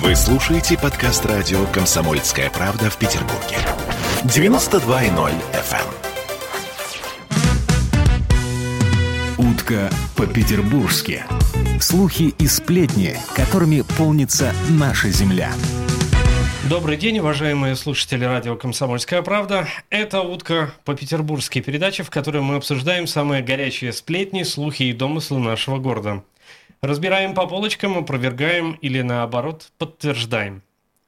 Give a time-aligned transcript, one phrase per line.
[0.00, 3.58] Вы слушаете подкаст радио «Комсомольская правда» в Петербурге.
[4.24, 5.84] 92.0 FM.
[9.38, 9.52] эм.
[9.52, 11.24] Утка по-петербургски.
[11.78, 15.52] Слухи и сплетни, которыми полнится наша земля.
[16.70, 19.68] Добрый день, уважаемые слушатели радио «Комсомольская правда».
[19.90, 25.78] Это «Утка по-петербургски» передача, в которой мы обсуждаем самые горячие сплетни, слухи и домыслы нашего
[25.78, 26.22] города.
[26.82, 30.62] Разбираем по полочкам, опровергаем или наоборот подтверждаем.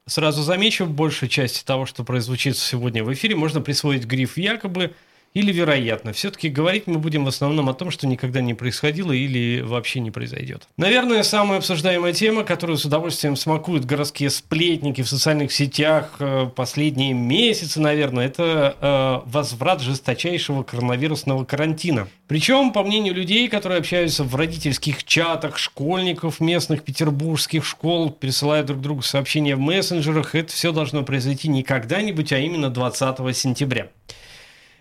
[0.05, 4.95] Сразу замечу, большая часть того, что прозвучит сегодня в эфире, можно присвоить гриф «якобы»,
[5.35, 6.13] или вероятно.
[6.13, 10.09] Все-таки говорить мы будем в основном о том, что никогда не происходило или вообще не
[10.09, 10.67] произойдет.
[10.77, 17.13] Наверное, самая обсуждаемая тема, которую с удовольствием смакуют городские сплетники в социальных сетях э, последние
[17.13, 22.07] месяцы, наверное, это э, возврат жесточайшего коронавирусного карантина.
[22.27, 28.79] Причем, по мнению людей, которые общаются в родительских чатах, школьников местных петербургских школ, пересылают друг
[28.79, 33.89] другу сообщения в мессенджерах, это все должно произойти не когда-нибудь, а именно 20 сентября.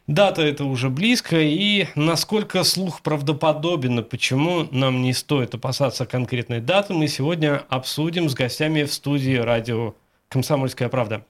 [0.07, 6.61] Дата это уже близко, и насколько слух правдоподобен, и почему нам не стоит опасаться конкретной
[6.61, 9.95] даты, мы сегодня обсудим с гостями в студии радио
[10.29, 11.25] «Комсомольская правда».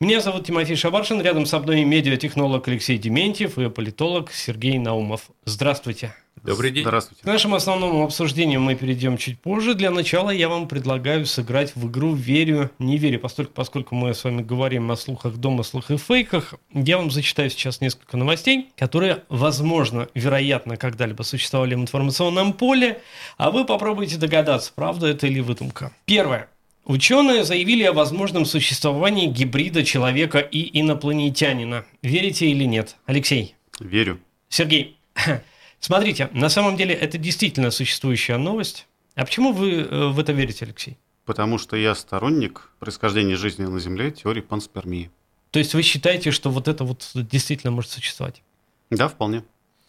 [0.00, 5.30] Меня зовут Тимофей Шабаршин, рядом со мной медиатехнолог Алексей Дементьев и политолог Сергей Наумов.
[5.44, 6.14] Здравствуйте.
[6.42, 6.82] Добрый день.
[6.82, 7.22] Здравствуйте.
[7.22, 9.74] К нашему основному обсуждению мы перейдем чуть позже.
[9.74, 13.20] Для начала я вам предлагаю сыграть в игру «Верю, не верю».
[13.20, 17.80] Поскольку, поскольку мы с вами говорим о слухах, домыслах и фейках, я вам зачитаю сейчас
[17.80, 23.00] несколько новостей, которые, возможно, вероятно, когда-либо существовали в информационном поле,
[23.38, 25.92] а вы попробуйте догадаться, правда это или выдумка.
[26.04, 26.48] Первое.
[26.84, 31.86] Ученые заявили о возможном существовании гибрида человека и инопланетянина.
[32.02, 32.96] Верите или нет?
[33.06, 33.54] Алексей?
[33.80, 34.20] Верю.
[34.50, 34.98] Сергей?
[35.80, 38.86] Смотрите, на самом деле это действительно существующая новость.
[39.14, 40.98] А почему вы э, в это верите, Алексей?
[41.24, 45.10] Потому что я сторонник происхождения жизни на Земле теории панспермии.
[45.52, 48.42] То есть вы считаете, что вот это вот действительно может существовать?
[48.90, 49.42] Да, вполне.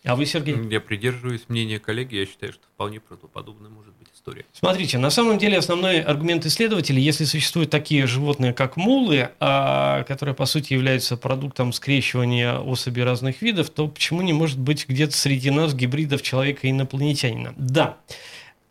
[0.05, 0.55] А вы, Сергей?
[0.69, 4.45] Я придерживаюсь мнения коллеги, я считаю, что вполне правдоподобная может быть история.
[4.53, 10.33] Смотрите, на самом деле основной аргумент исследователей, если существуют такие животные, как мулы, а, которые,
[10.33, 15.51] по сути, являются продуктом скрещивания особей разных видов, то почему не может быть где-то среди
[15.51, 17.53] нас гибридов человека и инопланетянина?
[17.57, 17.97] Да,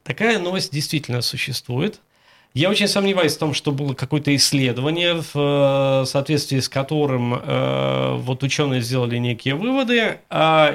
[0.03, 2.01] такая новость действительно существует–
[2.57, 8.17] я очень сомневаюсь в том, что было какое-то исследование, в э, соответствии с которым э,
[8.21, 10.19] вот ученые сделали некие выводы.
[10.31, 10.69] А,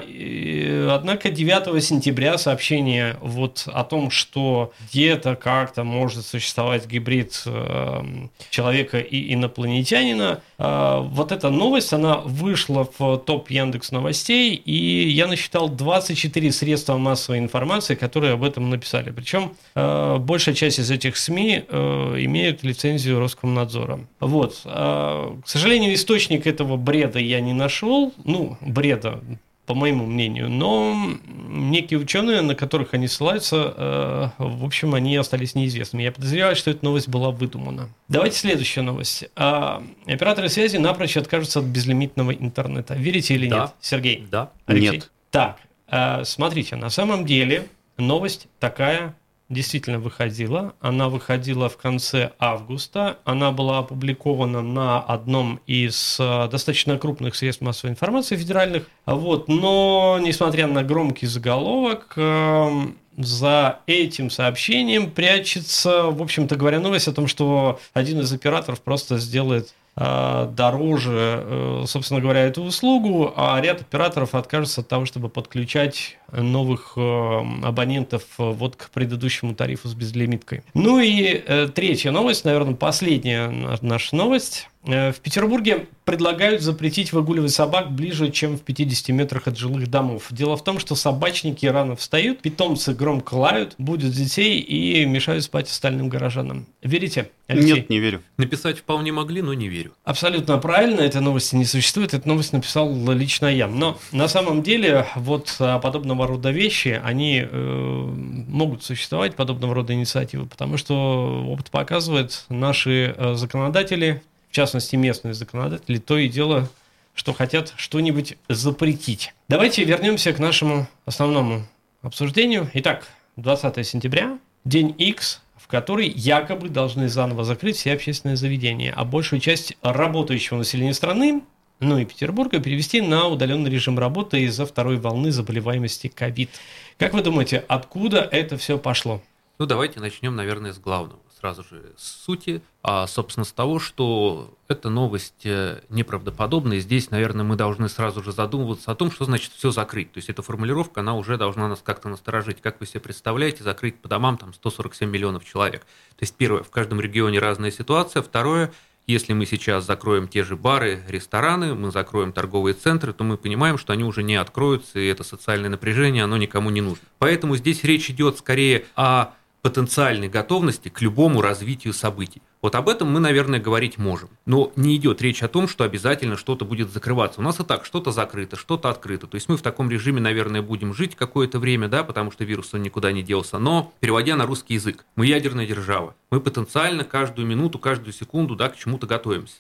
[0.94, 8.03] однако 9 сентября сообщение вот о том, что где-то как-то может существовать гибрид э,
[8.50, 15.69] человека и инопланетянина, вот эта новость, она вышла в топ Яндекс новостей, и я насчитал
[15.69, 19.12] 24 средства массовой информации, которые об этом написали.
[19.12, 24.00] Причем большая часть из этих СМИ имеют лицензию Роскомнадзора.
[24.19, 24.62] Вот.
[24.66, 28.13] А, к сожалению, источник этого бреда я не нашел.
[28.24, 29.22] Ну, бреда,
[29.69, 30.50] по моему мнению.
[30.50, 30.97] Но
[31.28, 36.02] некие ученые, на которых они ссылаются, э, в общем, они остались неизвестными.
[36.02, 37.90] Я подозреваю, что эта новость была выдумана.
[38.07, 39.25] Давайте следующая новость.
[39.36, 42.96] А, операторы связи напрочь откажутся от безлимитного интернета.
[42.96, 43.59] Верите или да.
[43.59, 44.28] нет, Сергей?
[44.31, 44.50] Да.
[44.66, 44.91] Алексей?
[44.91, 45.12] Нет.
[45.30, 45.59] Так,
[45.91, 49.13] э, смотрите, на самом деле новость такая
[49.50, 50.74] действительно выходила.
[50.80, 53.18] Она выходила в конце августа.
[53.24, 58.88] Она была опубликована на одном из э, достаточно крупных средств массовой информации федеральных.
[59.06, 59.48] Вот.
[59.48, 67.14] Но, несмотря на громкий заголовок, эм, за этим сообщением прячется, в общем-то говоря, новость о
[67.14, 73.60] том, что один из операторов просто сделает Э, дороже, э, собственно говоря, эту услугу, а
[73.60, 79.94] ряд операторов откажется от того, чтобы подключать новых э, абонентов вот к предыдущему тарифу с
[79.94, 80.63] безлимиткой.
[80.73, 83.50] Ну и третья новость, наверное, последняя
[83.81, 84.68] наша новость.
[84.84, 90.28] В Петербурге предлагают запретить выгуливать собак ближе, чем в 50 метрах от жилых домов.
[90.31, 95.69] Дело в том, что собачники рано встают, питомцы громко лают, будут детей и мешают спать
[95.69, 96.66] остальным горожанам.
[96.81, 97.29] Верите?
[97.47, 97.73] Алексей?
[97.73, 98.21] Нет, не верю.
[98.38, 99.92] Написать вполне могли, но не верю.
[100.04, 102.13] Абсолютно правильно, этой новости не существует.
[102.13, 103.68] Эту новость написал лично я.
[103.68, 105.80] Но на самом деле вот а,
[106.19, 108.13] подобного рода вещи, они э,
[108.48, 115.33] могут существовать, подобного рода инициативы, потому что опыт показывает, наши э, законодатели, в частности местные
[115.33, 116.68] законодатели, то и дело,
[117.13, 119.33] что хотят что-нибудь запретить.
[119.48, 121.63] Давайте вернемся к нашему основному
[122.01, 122.69] обсуждению.
[122.74, 123.07] Итак,
[123.38, 129.77] 20 сентября, день X, который якобы должны заново закрыть все общественные заведения, а большую часть
[129.83, 131.44] работающего населения страны,
[131.80, 136.50] ну и Петербурга, перевести на удаленный режим работы из-за второй волны заболеваемости ковид.
[136.98, 139.22] Как вы думаете, откуда это все пошло?
[139.60, 141.20] Ну, давайте начнем, наверное, с главного.
[141.38, 146.80] сразу же с сути, а, собственно, с того, что эта новость э, неправдоподобная.
[146.80, 150.12] Здесь, наверное, мы должны сразу же задумываться о том, что значит все закрыть.
[150.12, 152.62] То есть эта формулировка, она уже должна нас как-то насторожить.
[152.62, 155.81] Как вы себе представляете, закрыть по домам там 147 миллионов человек?
[155.81, 158.22] То есть первое, в каждом регионе разная ситуация.
[158.22, 158.74] Второе,
[159.09, 163.79] если мы сейчас закроем те же бары, рестораны, мы закроем торговые центры, то мы понимаем,
[163.79, 167.03] что они уже не откроются, и это социальное напряжение, оно никому не нужно.
[167.17, 172.41] Поэтому здесь речь идет скорее о потенциальной готовности к любому развитию событий.
[172.61, 174.29] Вот об этом мы, наверное, говорить можем.
[174.45, 177.39] Но не идет речь о том, что обязательно что-то будет закрываться.
[177.39, 179.27] У нас и так что-то закрыто, что-то открыто.
[179.27, 182.73] То есть мы в таком режиме, наверное, будем жить какое-то время, да, потому что вирус
[182.73, 183.59] он никуда не делся.
[183.59, 186.15] Но, переводя на русский язык, мы ядерная держава.
[186.31, 189.56] Мы потенциально каждую минуту, каждую секунду да, к чему-то готовимся.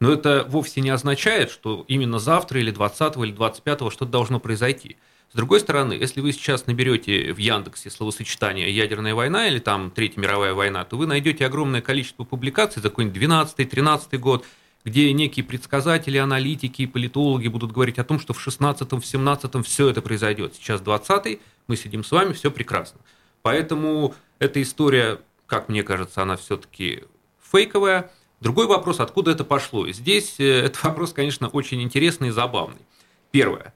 [0.00, 4.96] Но это вовсе не означает, что именно завтра или 20 или 25 что-то должно произойти.
[5.34, 10.20] С другой стороны, если вы сейчас наберете в Яндексе словосочетание «ядерная война» или там «Третья
[10.20, 14.44] мировая война», то вы найдете огромное количество публикаций за какой-нибудь 12-13 год,
[14.84, 19.88] где некие предсказатели, аналитики, политологи будут говорить о том, что в 16-м, в 17-м все
[19.88, 20.54] это произойдет.
[20.54, 23.00] Сейчас 20-й, мы сидим с вами, все прекрасно.
[23.42, 27.02] Поэтому эта история, как мне кажется, она все-таки
[27.42, 28.12] фейковая.
[28.40, 29.88] Другой вопрос, откуда это пошло.
[29.88, 32.82] здесь э, этот вопрос, конечно, очень интересный и забавный.
[33.32, 33.74] Первое.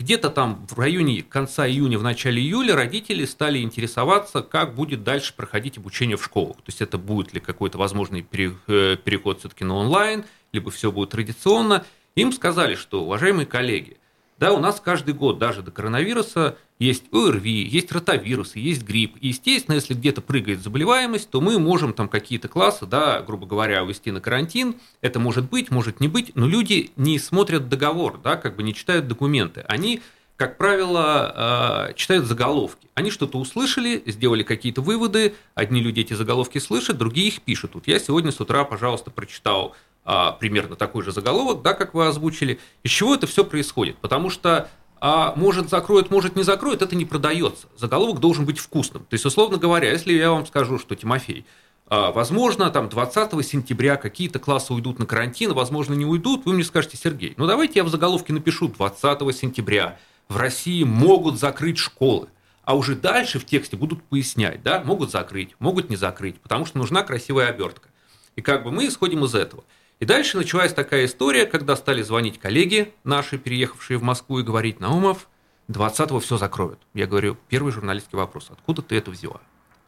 [0.00, 5.34] Где-то там в районе конца июня, в начале июля родители стали интересоваться, как будет дальше
[5.36, 6.56] проходить обучение в школах.
[6.56, 11.10] То есть это будет ли какой-то возможный э, переход все-таки на онлайн, либо все будет
[11.10, 11.84] традиционно.
[12.14, 13.98] Им сказали, что, уважаемые коллеги,
[14.40, 19.16] да, у нас каждый год, даже до коронавируса, есть ОРВИ, есть ротавирусы, есть грипп.
[19.20, 23.84] И, естественно, если где-то прыгает заболеваемость, то мы можем там какие-то классы, да, грубо говоря,
[23.84, 24.76] увести на карантин.
[25.02, 28.74] Это может быть, может не быть, но люди не смотрят договор, да, как бы не
[28.74, 29.60] читают документы.
[29.68, 30.00] Они
[30.36, 32.88] как правило, э, читают заголовки.
[32.94, 35.34] Они что-то услышали, сделали какие-то выводы.
[35.54, 37.72] Одни люди эти заголовки слышат, другие их пишут.
[37.74, 42.06] Вот я сегодня с утра, пожалуйста, прочитал а, примерно такой же заголовок, да, как вы
[42.06, 42.58] озвучили.
[42.82, 43.96] Из чего это все происходит?
[43.98, 44.68] Потому что
[45.00, 47.68] а может закроют, может не закроют, это не продается.
[47.76, 49.04] Заголовок должен быть вкусным.
[49.04, 51.46] То есть, условно говоря, если я вам скажу, что Тимофей,
[51.86, 56.64] а, возможно, там 20 сентября какие-то классы уйдут на карантин, возможно, не уйдут, вы мне
[56.64, 59.98] скажете, Сергей, ну давайте я в заголовке напишу 20 сентября
[60.28, 62.28] в России могут закрыть школы.
[62.62, 66.76] А уже дальше в тексте будут пояснять, да, могут закрыть, могут не закрыть, потому что
[66.78, 67.88] нужна красивая обертка.
[68.36, 69.64] И как бы мы исходим из этого–
[70.00, 74.80] и дальше началась такая история, когда стали звонить коллеги наши, переехавшие в Москву, и говорить,
[74.80, 75.28] Наумов,
[75.68, 76.80] 20-го все закроют.
[76.94, 79.40] Я говорю, первый журналистский вопрос, откуда ты это взяла?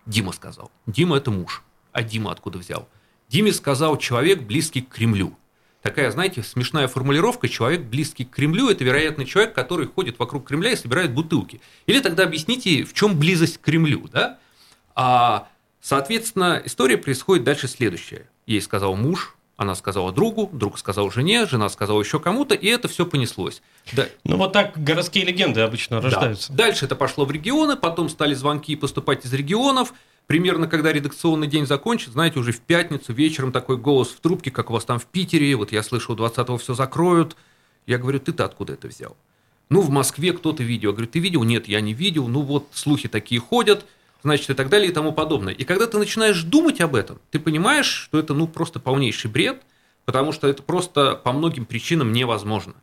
[0.05, 0.71] Дима сказал.
[0.87, 1.63] Дима– это муж.
[1.93, 2.89] А Дима откуда взял?
[3.29, 5.37] Диме сказал человек, близкий к Кремлю.
[5.81, 10.71] Такая, знаете, смешная формулировка «человек, близкий к Кремлю»– это, вероятно, человек, который ходит вокруг Кремля
[10.71, 11.61] и собирает бутылки.
[11.87, 14.39] Или тогда объясните, в чем близость к Кремлю, да?
[14.95, 15.49] А,
[15.81, 18.29] соответственно, история происходит дальше следующая.
[18.47, 22.89] Ей сказал муж, она сказала другу, друг сказал жене, жена сказала еще кому-то, и это
[22.89, 23.63] все понеслось.
[23.93, 24.07] Да.
[24.25, 26.53] Ну вот так городские легенды обычно рождаются.
[26.53, 26.65] Да.
[26.65, 29.95] Дальше это пошло в регионы, потом стали звонки поступать из регионов.
[30.27, 34.71] Примерно, когда редакционный день закончится, знаете, уже в пятницу вечером такой голос в трубке, как
[34.71, 37.37] у вас там в Питере, вот я слышал, 20-го все закроют.
[37.87, 39.17] Я говорю, ты-то откуда это взял?
[39.69, 40.91] Ну, в Москве кто-то видел.
[40.91, 41.43] Я говорю, ты видел?
[41.43, 42.29] Нет, я не видел.
[42.29, 43.85] Ну, вот слухи такие ходят
[44.23, 45.53] значит, и так далее и тому подобное.
[45.53, 49.63] И когда ты начинаешь думать об этом, ты понимаешь, что это ну просто полнейший бред,
[50.05, 52.75] потому что это просто по многим причинам невозможно.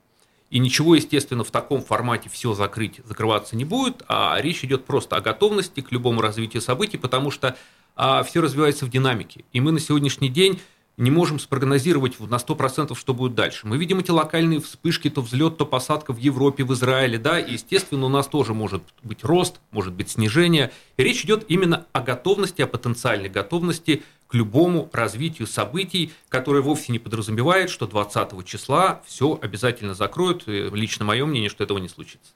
[0.49, 5.15] И ничего, естественно, в таком формате все закрыть, закрываться не будет, а речь идет просто
[5.15, 7.55] о готовности к любому развитию событий, потому что
[7.95, 9.45] а, все развивается в динамике.
[9.53, 10.59] И мы на сегодняшний день
[10.99, 13.65] не можем спрогнозировать на 100%, что будет дальше.
[13.65, 17.53] Мы видим эти локальные вспышки, то взлет, то посадка в Европе, в Израиле, да, и,
[17.53, 20.71] естественно, у нас тоже может быть рост, может быть снижение.
[20.97, 26.91] И речь идет именно о готовности, о потенциальной готовности к любому развитию событий, которое вовсе
[26.91, 30.47] не подразумевает, что 20 числа все обязательно закроют.
[30.47, 32.33] И лично мое мнение, что этого не случится.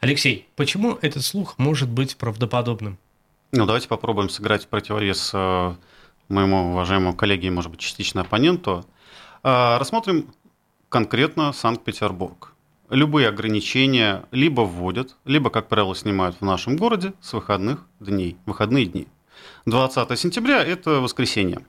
[0.00, 2.98] Алексей, почему этот слух может быть правдоподобным?
[3.52, 5.74] Ну, давайте попробуем сыграть в противовес э,
[6.28, 8.84] моему уважаемому коллеге и, может быть, частично оппоненту,
[9.42, 10.32] а, рассмотрим
[10.88, 12.54] конкретно Санкт-Петербург.
[12.90, 18.86] Любые ограничения либо вводят, либо, как правило, снимают в нашем городе с выходных дней, выходные
[18.86, 19.06] дни.
[19.66, 21.66] 20 сентября– это воскресенье.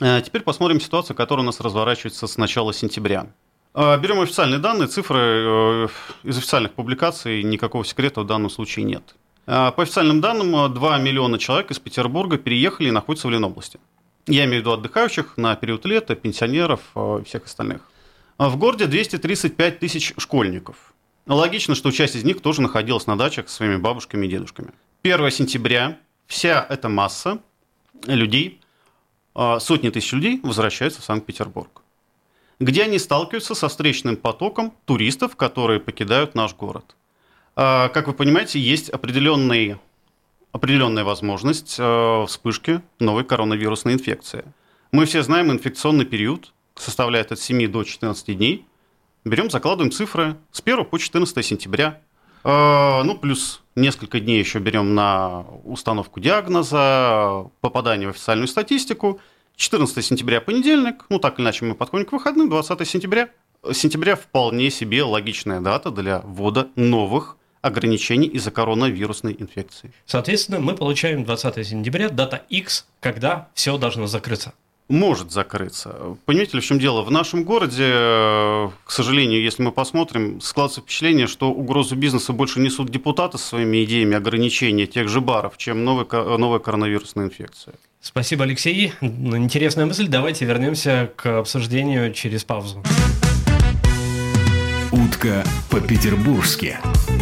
[0.00, 3.26] А, теперь посмотрим ситуацию, которая у нас разворачивается с начала сентября.
[3.72, 5.88] А, берем официальные данные, цифры э,
[6.24, 9.14] из официальных публикаций, никакого секрета в данном случае нет.
[9.50, 13.80] По официальным данным, 2 миллиона человек из Петербурга переехали и находятся в Ленобласти.
[14.28, 17.82] Я имею в виду отдыхающих на период лета, пенсионеров э, и всех остальных.
[18.38, 20.94] В городе 235 тысяч школьников.
[21.26, 24.70] Логично, что часть из них тоже находилась на дачах со своими бабушками и дедушками.
[25.02, 27.40] 1 сентября вся эта масса
[28.06, 28.60] людей,
[29.34, 31.82] сотни тысяч людей возвращаются в Санкт-Петербург,
[32.60, 36.94] где они сталкиваются со встречным потоком туристов, которые покидают наш город.
[37.62, 39.76] А, как вы понимаете, есть определенный,
[40.50, 44.46] определенная возможность а, вспышки новой коронавирусной инфекции.
[44.92, 48.64] Мы все знаем, инфекционный период составляет от 7 до 14 дней.
[49.26, 52.00] Берем, закладываем цифры с 1 по 14 сентября.
[52.42, 59.20] Ну, плюс несколько дней еще берем на установку диагноза, попадание в официальную статистику.
[59.56, 63.28] 14 сентября понедельник, ну так или иначе мы подходим к выходным, 20 сентября.
[63.70, 69.92] Сентября вполне себе логичная дата для ввода новых ограничений из-за коронавирусной инфекции.
[70.06, 74.52] Соответственно, мы получаем 20 сентября, дата X, когда все должно закрыться
[74.90, 76.16] может закрыться.
[76.26, 77.02] Понимаете ли, в чем дело?
[77.02, 82.60] В нашем городе, э, к сожалению, если мы посмотрим, складывается впечатление, что угрозу бизнеса больше
[82.60, 87.74] несут депутаты со своими идеями ограничения тех же баров, чем новая, новая коронавирусная инфекция.
[88.00, 88.92] Спасибо, Алексей.
[89.00, 90.08] Интересная мысль.
[90.08, 92.82] Давайте вернемся к обсуждению через паузу.
[94.90, 96.78] Утка по-петербургски.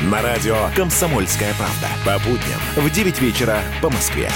[0.00, 1.88] На радио «Комсомольская правда».
[2.04, 4.30] По будням в 9 вечера по Москве.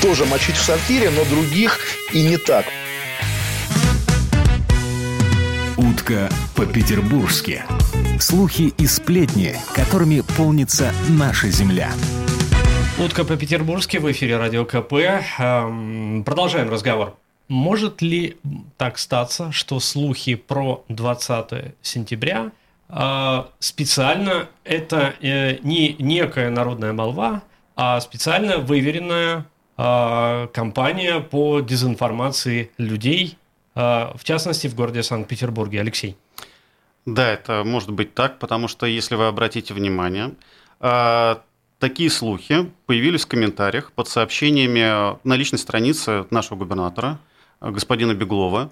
[0.00, 1.78] Тоже мочить в сортире, но других
[2.12, 2.64] и не так.
[5.76, 7.62] Утка по-петербургски.
[8.18, 11.90] Слухи и сплетни, которыми полнится наша земля.
[12.98, 14.92] Утка по-петербургски в эфире Радио КП.
[15.38, 17.16] Эм, продолжаем разговор.
[17.48, 18.36] Может ли
[18.76, 22.52] так статься, что слухи про 20 сентября
[23.58, 27.42] специально это э, не некая народная молва,
[27.76, 33.38] а специально выверенная а, кампания по дезинформации людей,
[33.74, 35.80] а, в частности, в городе Санкт-Петербурге.
[35.80, 36.16] Алексей.
[37.06, 40.34] Да, это может быть так, потому что, если вы обратите внимание,
[41.78, 47.18] такие слухи появились в комментариях под сообщениями на личной странице нашего губернатора,
[47.62, 48.70] господина Беглова, а,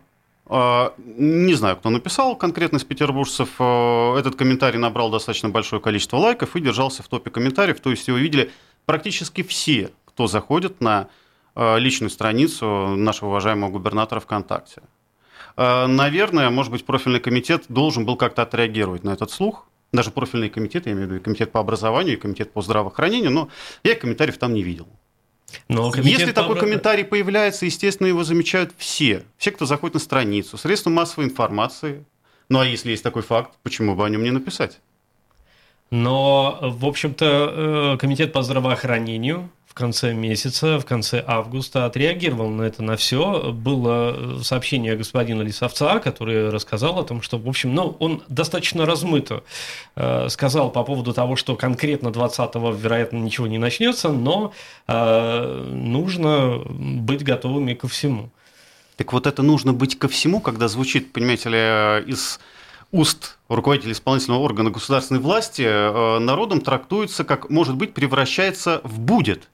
[0.50, 3.50] не знаю, кто написал конкретно из петербуржцев.
[3.58, 7.80] А, этот комментарий набрал достаточно большое количество лайков и держался в топе комментариев.
[7.80, 8.50] То есть его видели
[8.86, 11.08] практически все, кто заходит на
[11.54, 14.82] а, личную страницу нашего уважаемого губернатора ВКонтакте.
[15.56, 19.66] Наверное, может быть, профильный комитет должен был как-то отреагировать на этот слух.
[19.92, 23.48] Даже профильный комитет, я имею в виду комитет по образованию, и комитет по здравоохранению, но
[23.82, 24.86] я комментариев там не видел.
[25.68, 29.24] Но Если такой комментарий появляется, естественно, его замечают все.
[29.36, 32.04] Все, кто заходит на страницу, средства массовой информации.
[32.48, 34.80] Ну а если есть такой факт, почему бы о нем не написать?
[35.90, 42.82] Но, в общем-то, э, комитет по здравоохранению конце месяца, в конце августа отреагировал на это
[42.82, 43.52] на все.
[43.52, 49.44] Было сообщение господина Лисовца, который рассказал о том, что, в общем, ну, он достаточно размыто
[49.96, 54.52] э, сказал по поводу того, что конкретно 20-го, вероятно, ничего не начнется, но
[54.88, 58.30] э, нужно быть готовыми ко всему.
[58.96, 62.40] Так вот это нужно быть ко всему, когда звучит, понимаете ли, из
[62.90, 69.48] уст руководителя исполнительного органа государственной власти э, народом трактуется как, может быть, превращается в будет.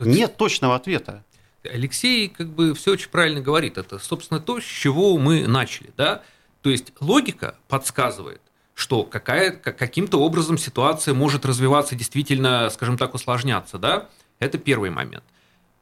[0.00, 1.24] Нет точного ответа.
[1.62, 3.78] Алексей как бы все очень правильно говорит.
[3.78, 5.90] Это, собственно, то, с чего мы начали.
[5.96, 6.22] Да?
[6.62, 8.40] То есть логика подсказывает,
[8.74, 13.78] что какая, каким-то образом ситуация может развиваться, действительно, скажем так, усложняться.
[13.78, 14.08] Да?
[14.38, 15.24] Это первый момент.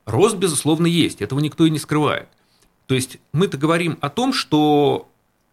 [0.07, 2.29] Рост, безусловно, есть, этого никто и не скрывает.
[2.87, 5.09] То есть мы-то говорим о том, что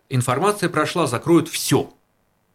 [0.10, 1.92] информация прошла, закроют все.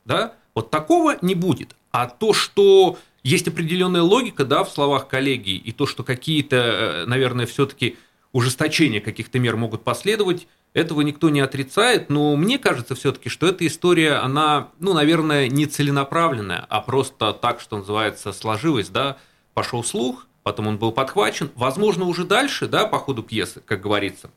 [0.04, 0.34] Да?
[0.54, 1.75] Вот такого не будет.
[1.90, 7.04] А то, что есть определенная логика, да, в словах коллеги, и то, что какие-то, э,
[7.06, 7.97] наверное, все-таки
[8.33, 13.66] ужесточения каких-то мер могут последовать, этого никто не отрицает, но мне кажется все-таки, что эта
[13.66, 19.16] история, она, ну, наверное, не целенаправленная, а просто так, что называется, сложилась, да,
[19.54, 24.30] пошел слух, потом он был подхвачен, возможно, уже дальше, да, по ходу пьесы, как говорится,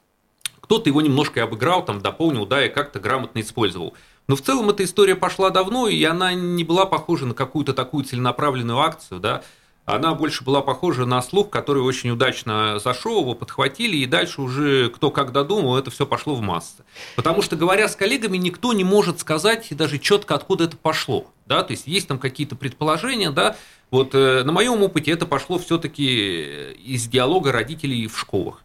[0.61, 3.93] кто-то его немножко обыграл, там, дополнил, да, и как-то грамотно использовал.
[4.29, 8.05] Но в целом эта история пошла давно, и она не была похожа на какую-то такую
[8.05, 9.41] целенаправленную акцию, да,
[9.85, 14.89] она больше была похожа на слух, который очень удачно зашел, его подхватили, и дальше уже
[14.89, 16.83] кто как додумал, это все пошло в массы.
[17.15, 21.25] Потому что, говоря с коллегами, никто не может сказать даже четко, откуда это пошло.
[21.47, 21.63] Да?
[21.63, 23.55] То есть есть там какие-то предположения, да,
[23.89, 28.61] вот э, на моем опыте это пошло все-таки из диалога родителей в школах.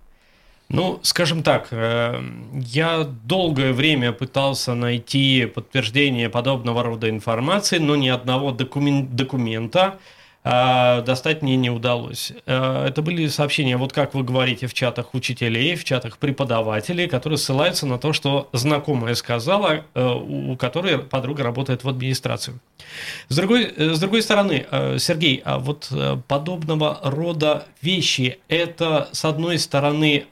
[0.68, 8.08] Ну, скажем так, э, я долгое время пытался найти подтверждение подобного рода информации, но ни
[8.08, 9.98] одного документа,
[10.46, 12.32] а, достать мне не удалось.
[12.44, 17.38] Э, это были сообщения, вот как вы говорите, в чатах учителей, в чатах преподавателей, которые
[17.38, 22.60] ссылаются на то, что знакомая сказала, э, у которой подруга работает в администрации.
[23.28, 24.66] С другой, э, с другой стороны,
[24.98, 25.90] Сергей, а вот
[26.28, 30.26] подобного рода вещи, это, с одной стороны,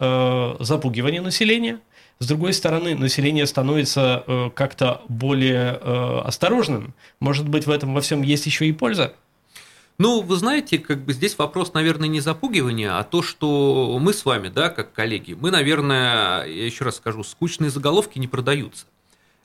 [0.60, 1.78] запугивание населения,
[2.18, 5.70] с другой стороны, население становится как-то более
[6.24, 6.94] осторожным.
[7.20, 9.14] Может быть, в этом во всем есть еще и польза?
[9.98, 14.24] Ну, вы знаете, как бы здесь вопрос, наверное, не запугивание, а то, что мы с
[14.24, 18.86] вами, да, как коллеги, мы, наверное, я еще раз скажу, скучные заголовки не продаются.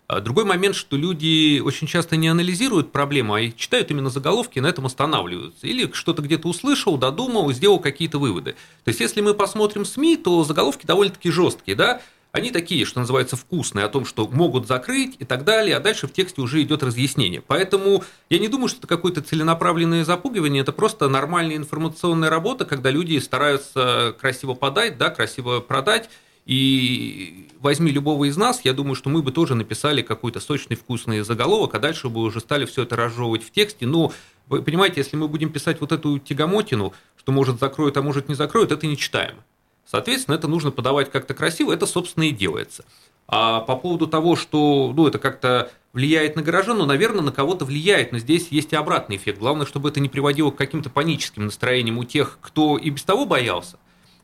[0.08, 4.62] А другой момент, что люди очень часто не анализируют проблему, а читают именно заголовки и
[4.62, 5.68] на этом останавливаются.
[5.68, 8.56] Или что-то где-то услышал, додумал, сделал какие-то выводы.
[8.86, 13.36] То есть, если мы посмотрим СМИ, то заголовки довольно-таки жесткие, да, они такие, что называется,
[13.36, 16.84] вкусные, о том, что могут закрыть и так далее, а дальше в тексте уже идет
[16.84, 17.42] разъяснение.
[17.42, 22.92] Поэтому я не думаю, что это какое-то целенаправленное запугивание, это просто нормальная информационная работа, когда
[22.92, 26.10] люди стараются красиво подать, да, красиво продать,
[26.48, 31.20] и возьми любого из нас, я думаю, что мы бы тоже написали какой-то сочный, вкусный
[31.20, 33.86] заголовок, а дальше бы уже стали все это разжевывать в тексте.
[33.86, 34.14] Но,
[34.48, 38.36] вы понимаете, если мы будем писать вот эту тягомотину, что может закроют, а может не
[38.36, 39.44] закроют, это не читаемо.
[39.90, 42.84] Соответственно, это нужно подавать как-то красиво, это, собственно, и делается.
[43.28, 47.66] А по поводу того, что ну, это как-то влияет на горожан, ну, наверное, на кого-то
[47.66, 49.40] влияет, но здесь есть и обратный эффект.
[49.40, 53.26] Главное, чтобы это не приводило к каким-то паническим настроениям у тех, кто и без того
[53.26, 53.78] боялся,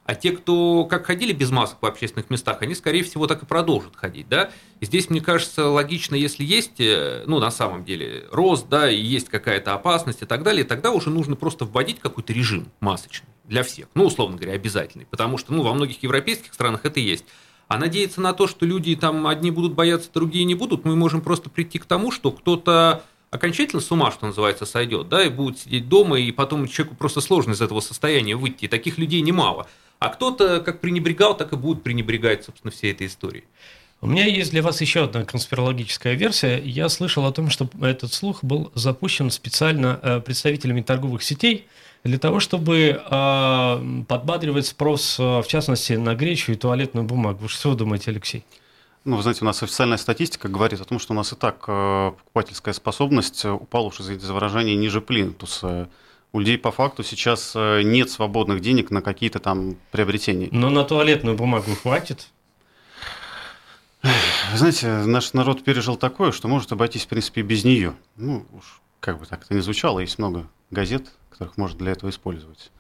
[0.06, 3.46] а те, кто как ходили без масок в общественных местах, они, скорее всего, так и
[3.46, 4.52] продолжат ходить, да.
[4.80, 9.00] И здесь, мне кажется, логично, если есть, э, ну, на самом деле, рост, да, и
[9.00, 13.64] есть какая-то опасность и так далее, тогда уже нужно просто вводить какой-то режим масочный для
[13.64, 13.88] всех.
[13.96, 15.06] Ну, условно говоря, обязательный.
[15.06, 17.26] Потому что, ну, во многих европейских странах это есть.
[17.70, 21.22] А надеяться на то, что люди там одни будут бояться, другие не будут, мы можем
[21.22, 25.60] просто прийти к тому, что кто-то окончательно с ума, что называется, сойдет, да, и будет
[25.60, 28.66] сидеть дома, и потом человеку просто сложно из этого состояния выйти.
[28.66, 29.68] И таких людей немало.
[30.00, 33.46] А кто-то как пренебрегал, так и будет пренебрегать, собственно, всей этой историей.
[34.02, 36.60] У меня есть для вас еще одна конспирологическая версия.
[36.60, 41.68] Я слышал о том, что этот слух был запущен специально э, представителями торговых сетей
[42.04, 47.44] для того, чтобы э, подбадривать спрос, э, в частности, на гречу и туалетную бумагу.
[47.44, 48.44] Вы что думаете, Алексей?
[49.06, 51.60] Ну, вы знаете, у нас официальная статистика говорит о том, что у нас и так
[51.66, 55.90] покупательская способность упала уж из-за выражения ниже плинтуса
[56.34, 60.50] у людей по факту сейчас э, нет свободных денег на какие-то там приобретения.
[60.52, 62.28] Но на туалетную бумагу хватит?
[64.02, 67.94] Вы знаете, наш народ пережил такое, что может обойтись, в принципе, без нее.
[68.18, 72.10] Ну, уж как бы так это ни звучало, есть много газет, которых можно для этого
[72.10, 72.72] использовать.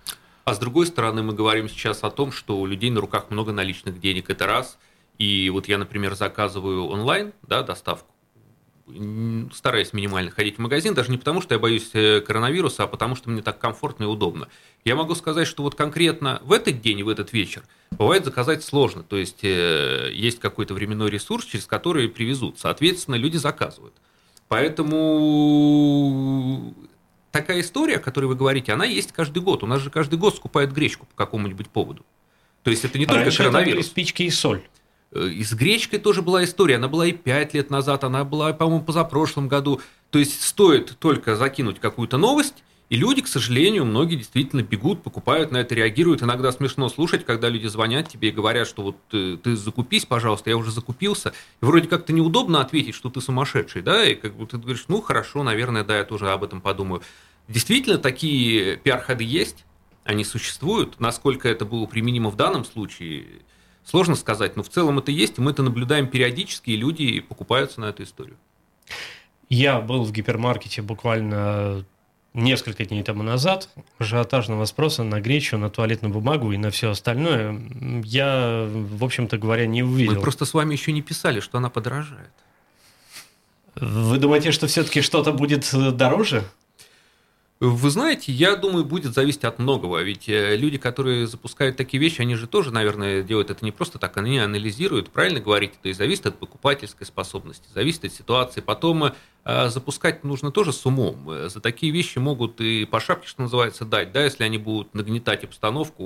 [0.46, 3.54] А с другой стороны, мы говорим сейчас о том, что у людей на руках много
[3.54, 4.78] наличных денег, это раз.
[5.18, 8.14] И вот я, например, заказываю онлайн да, доставку,
[9.54, 13.16] стараюсь минимально ходить в магазин, даже не потому, что я боюсь э, коронавируса, а потому,
[13.16, 14.50] что мне так комфортно и удобно.
[14.84, 18.64] Я могу сказать, что вот конкретно в этот день и в этот вечер бывает заказать
[18.64, 19.04] сложно.
[19.04, 22.60] То есть э, есть какой-то временной ресурс, через который привезут.
[22.60, 23.94] Соответственно, люди заказывают.
[24.50, 25.16] Поэтому
[27.32, 29.64] такая история, о которой вы говорите, она есть каждый год.
[29.64, 32.06] У нас же каждый год скупают гречку по какому-нибудь поводу.
[32.64, 33.86] То есть это не только Раньше коронавирус.
[33.86, 34.62] Это спички и соль.
[35.14, 36.76] Э, и с гречкой тоже была история.
[36.76, 39.82] Она была и 5 лет назад, она была, по-моему, позапрошлом году.
[40.10, 45.52] То есть стоит только закинуть какую-то новость, и люди, к сожалению, многие действительно бегут, покупают
[45.52, 46.22] на это, реагируют.
[46.22, 50.52] Иногда смешно слушать, когда люди звонят тебе и говорят, что вот ты, ты закупись, пожалуйста,
[50.52, 51.34] я уже закупился.
[51.62, 55.02] И вроде как-то неудобно ответить, что ты сумасшедший, да, и как бы ты говоришь, ну
[55.02, 57.02] хорошо, наверное, да, я тоже об этом подумаю.
[57.48, 59.66] Действительно, такие пиар-ходы есть,
[60.04, 61.00] они существуют.
[61.00, 63.26] Насколько это было применимо в данном случае,
[63.86, 67.82] Сложно сказать, но в целом это есть, и мы это наблюдаем периодически, и люди покупаются
[67.82, 68.38] на эту историю.
[69.50, 71.86] Я был в гипермаркете буквально
[72.34, 73.70] несколько дней тому назад.
[74.00, 77.62] Ажиотажного спроса на гречу, на туалетную бумагу и на все остальное
[78.04, 80.16] я, в общем-то говоря, не увидел.
[80.16, 82.32] Мы просто с вами еще не писали, что она подорожает.
[83.76, 86.44] Вы думаете, что все-таки что-то будет дороже?
[87.60, 90.02] Вы знаете, я думаю, будет зависеть от многого.
[90.02, 94.00] Ведь э, люди, которые запускают такие вещи, они же тоже, наверное, делают это не просто
[94.00, 98.60] так, они анализируют, правильно говорите, то есть зависит от покупательской способности, зависит от ситуации.
[98.60, 99.14] Потом
[99.46, 101.50] э, запускать нужно тоже с умом.
[101.50, 105.46] За такие вещи могут и по шапке, что называется, дать, да, если они будут нагнетать
[105.46, 106.04] обстановку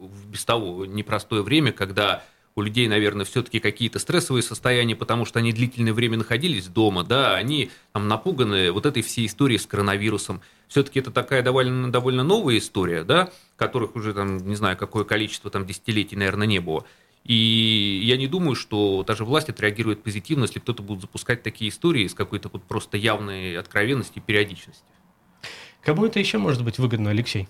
[0.00, 2.24] в без того непростое время, когда
[2.56, 7.36] у людей, наверное, все-таки какие-то стрессовые состояния, потому что они длительное время находились дома, да,
[7.36, 10.40] они там напуганы вот этой всей историей с коронавирусом.
[10.68, 15.50] Все-таки это такая довольно, довольно новая история, да, которых уже там, не знаю, какое количество
[15.50, 16.84] там десятилетий, наверное, не было.
[17.24, 22.06] И я не думаю, что даже власть отреагирует позитивно, если кто-то будет запускать такие истории
[22.06, 24.86] с какой-то вот просто явной откровенностью и периодичностью.
[25.82, 27.48] Кому это еще может быть выгодно, Алексей?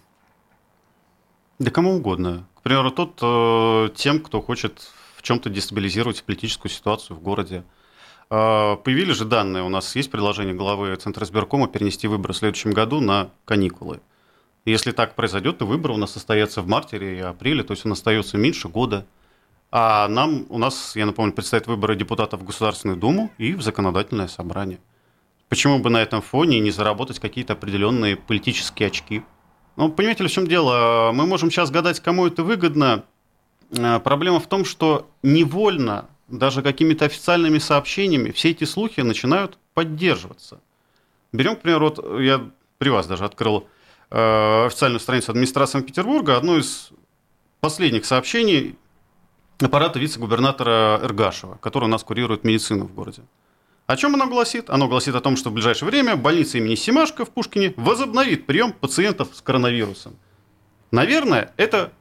[1.61, 2.47] Да кому угодно.
[2.55, 4.81] К примеру, тот, э, тем, кто хочет
[5.17, 7.65] в чем-то дестабилизировать политическую ситуацию в городе.
[8.31, 12.71] Э, появились же данные, у нас есть предложение главы Центра избиркома перенести выборы в следующем
[12.71, 14.01] году на каникулы.
[14.65, 17.93] Если так произойдет, то выборы у нас состоятся в марте или апреле, то есть он
[17.93, 19.07] остается меньше года.
[19.71, 24.29] А нам, у нас, я напомню, предстоят выборы депутатов в Государственную Думу и в Законодательное
[24.29, 24.79] собрание.
[25.51, 29.23] Почему бы на этом фоне не заработать какие-то определенные политические очки?
[29.81, 31.11] Ну, понимаете в чем дело?
[31.15, 33.07] Мы можем сейчас гадать, кому это выгодно.
[33.71, 40.61] Э, проблема в том, что невольно, даже какими-то официальными сообщениями, все эти слухи начинают поддерживаться.
[41.33, 43.69] Берем, к примеру, вот я при вас даже открыл
[44.11, 46.91] э, официальную страницу администрации Санкт-Петербурга, одно из
[47.61, 48.77] последних сообщений
[49.63, 53.23] аппарата вице-губернатора Эргашева, который у нас курирует медицину в городе.
[53.91, 54.71] О чем оно гласит?
[54.71, 58.73] Оно гласит о том, что в ближайшее время больница имени Симашко в Пушкине возобновит прием
[58.73, 60.15] пациентов с коронавирусом.
[60.93, 61.93] Наверное, это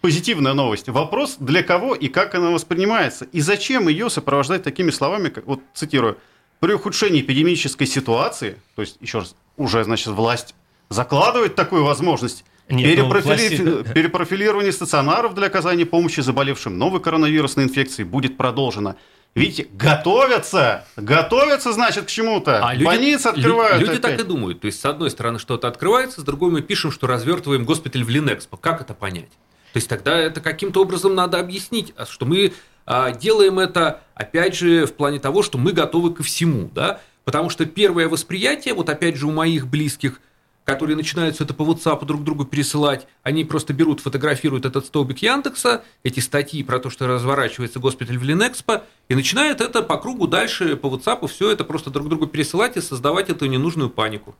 [0.00, 0.88] позитивная новость.
[0.88, 5.60] Вопрос, для кого и как она воспринимается, и зачем ее сопровождать такими словами, как, вот
[5.74, 6.18] цитирую,
[6.58, 10.56] при ухудшении эпидемической ситуации, то есть, еще раз, уже, значит, власть
[10.88, 13.62] закладывает такую возможность, нет, ну, Перепрофили...
[13.62, 13.92] власти...
[13.92, 18.96] Перепрофилирование стационаров для оказания помощи заболевшим новой коронавирусной инфекцией будет продолжено.
[19.34, 22.66] Видите, готовятся, готовятся, значит, к чему-то.
[22.66, 23.80] А люди, Больницы открывают.
[23.80, 24.60] Люди, люди так и думают.
[24.60, 28.08] То есть, с одной стороны, что-то открывается, с другой мы пишем, что развертываем госпиталь в
[28.08, 28.56] Линэкспо.
[28.56, 29.30] Как это понять?
[29.72, 32.52] То есть, тогда это каким-то образом надо объяснить, а что мы
[32.86, 37.00] а, делаем это, опять же, в плане того, что мы готовы ко всему, да?
[37.24, 40.20] Потому что первое восприятие, вот опять же, у моих близких–
[40.64, 45.18] которые начинают все это по WhatsApp друг другу пересылать, они просто берут, фотографируют этот столбик
[45.18, 50.26] Яндекса, эти статьи про то, что разворачивается госпиталь в Линэкспо, и начинают это по кругу
[50.26, 54.36] дальше по WhatsApp все это просто друг другу пересылать и создавать эту ненужную панику.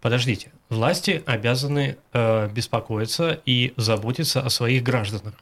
[0.00, 5.34] Подождите, власти обязаны э, беспокоиться и заботиться о своих гражданах.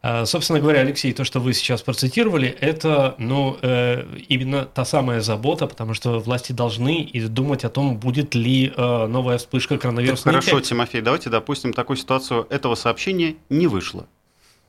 [0.00, 5.20] А, собственно говоря, Алексей, то, что вы сейчас процитировали, это ну, э, именно та самая
[5.20, 10.34] забота, потому что власти должны и думать о том, будет ли э, новая вспышка коронавирусной
[10.34, 10.74] Хорошо, инфекции.
[10.74, 14.06] Тимофей, давайте допустим такую ситуацию, этого сообщения не вышло.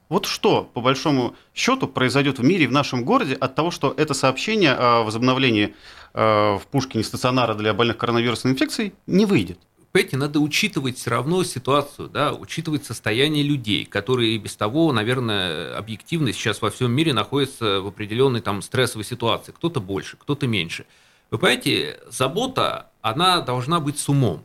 [0.10, 4.16] Вот что, по большому счету, произойдет в мире, в нашем городе от того, что это
[4.16, 5.76] сообщение о возобновлении
[6.16, 9.60] э, в Пушкине стационара для больных коронавирусной инфекцией не выйдет?
[9.92, 16.34] Понимаете, надо учитывать все равно ситуацию, да, учитывать состояние людей, которые без того, наверное, объективно
[16.34, 19.52] сейчас во всем мире находятся в определенной там стрессовой ситуации.
[19.52, 20.86] Кто-то больше, кто-то меньше.
[21.32, 24.40] Вы понимаете, забота, она должна быть с умом.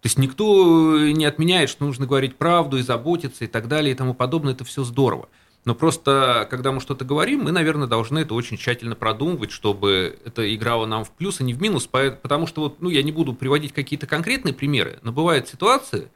[0.00, 3.96] То есть никто не отменяет, что нужно говорить правду и заботиться и так далее и
[3.96, 4.52] тому подобное.
[4.52, 5.28] Это все здорово.
[5.64, 10.54] Но просто, когда мы что-то говорим, мы, наверное, должны это очень тщательно продумывать, чтобы это
[10.54, 11.86] играло нам в плюс, а не в минус.
[11.86, 16.08] Потому что, вот, ну, я не буду приводить какие-то конкретные примеры, но бывают ситуации,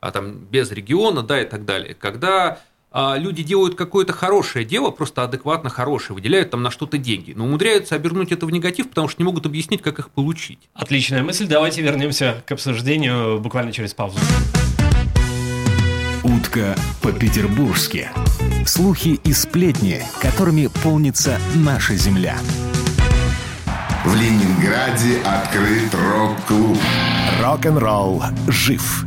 [0.00, 2.60] а там без региона, да, и так далее, когда
[2.92, 7.44] а, люди делают какое-то хорошее дело, просто адекватно хорошее, выделяют там на что-то деньги, но
[7.44, 10.58] умудряются обернуть это в негатив, потому что не могут объяснить, как их получить.
[10.74, 11.46] Отличная мысль.
[11.46, 14.18] Давайте вернемся к обсуждению буквально через паузу.
[16.22, 18.08] Утка по-петербургски.
[18.66, 22.36] Слухи и сплетни, которыми полнится наша земля.
[24.04, 26.78] В Ленинграде открыт рок-клуб.
[27.42, 29.06] Рок-н-ролл жив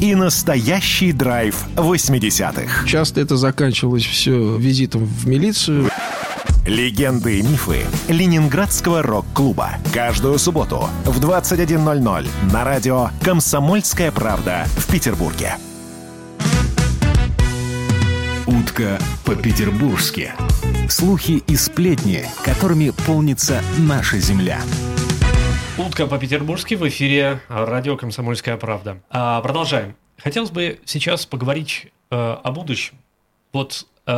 [0.00, 2.86] и настоящий драйв 80-х.
[2.86, 5.90] Часто это заканчивалось все визитом в милицию.
[6.66, 9.72] Легенды и мифы Ленинградского рок-клуба.
[9.92, 15.56] Каждую субботу в 21.00 на радио «Комсомольская правда» в Петербурге.
[18.46, 20.32] Утка по-петербургски.
[20.88, 24.58] Слухи и сплетни, которыми полнится наша земля.
[25.76, 29.00] Утка по-петербургски в эфире радио «Комсомольская правда».
[29.10, 29.96] А, продолжаем.
[30.18, 32.94] Хотелось бы сейчас поговорить э, о будущем.
[33.52, 34.12] Вот э,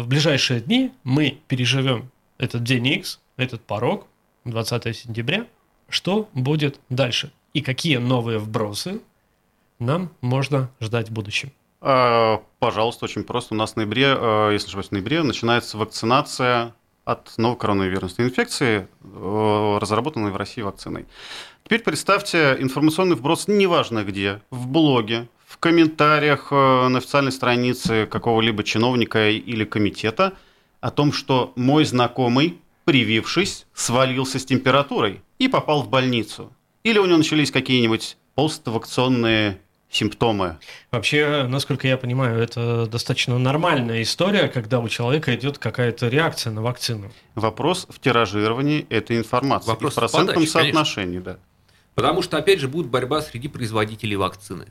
[0.00, 4.06] в ближайшие дни мы переживем этот день X, этот порог,
[4.46, 5.46] 20 сентября.
[5.90, 7.32] Что будет дальше?
[7.52, 9.02] И какие новые вбросы
[9.78, 11.52] нам можно ждать в будущем?
[11.82, 13.52] А, пожалуйста, очень просто.
[13.52, 16.72] У нас в ноябре, э, если не ошибаюсь, в ноябре начинается вакцинация
[17.04, 21.06] от новой коронавирусной инфекции, э, разработанной в России вакциной.
[21.64, 28.64] Теперь представьте информационный вброс неважно где, в блоге, в комментариях э, на официальной странице какого-либо
[28.64, 30.34] чиновника или комитета
[30.80, 36.52] о том, что мой знакомый, привившись, свалился с температурой и попал в больницу.
[36.82, 39.60] Или у него начались какие-нибудь поствакционные
[39.94, 40.58] симптомы.
[40.90, 46.62] Вообще, насколько я понимаю, это достаточно нормальная история, когда у человека идет какая-то реакция на
[46.62, 47.12] вакцину.
[47.34, 49.68] Вопрос в тиражировании этой информации.
[49.68, 51.38] Вопрос в процентном подачи, соотношении, да.
[51.94, 54.66] Потому что, опять же, будет борьба среди производителей вакцины.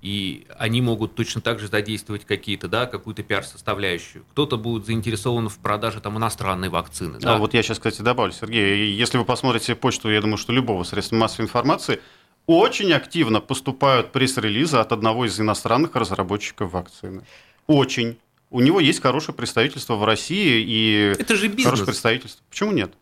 [0.00, 4.24] И они могут точно так же задействовать какие-то, да, какую-то пиар-составляющую.
[4.32, 7.20] Кто-то будет заинтересован в продаже там иностранной вакцины.
[7.20, 10.82] Да, вот я сейчас, кстати, добавлю, Сергей, если вы посмотрите почту, я думаю, что любого
[10.82, 12.00] средства массовой информации,
[12.46, 17.22] очень активно поступают пресс-релизы от одного из иностранных разработчиков вакцины.
[17.66, 18.16] Очень.
[18.50, 21.64] У него есть хорошее представительство в России и Это же бизнес.
[21.64, 22.42] хорошее представительство.
[22.50, 22.92] Почему нет?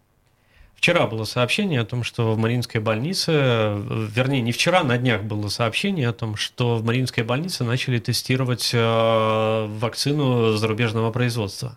[0.76, 5.48] Вчера было сообщение о том, что в Мариинской больнице, вернее, не вчера, на днях было
[5.48, 11.76] сообщение о том, что в Мариинской больнице начали тестировать э, вакцину зарубежного производства.